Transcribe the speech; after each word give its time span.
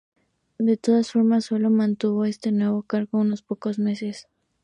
De 0.57 0.77
todas 0.77 1.11
formas 1.11 1.45
sólo 1.45 1.69
mantuvo 1.69 2.25
este 2.25 2.51
nuevo 2.51 2.81
cargo 2.81 3.19
unos 3.19 3.43
pocos 3.43 3.77
meses. 3.77 4.25